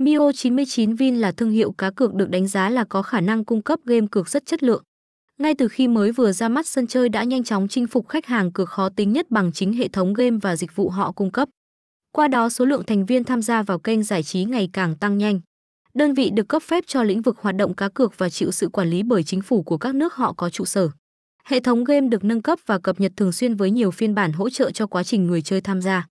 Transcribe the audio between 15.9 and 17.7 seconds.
Đơn vị được cấp phép cho lĩnh vực hoạt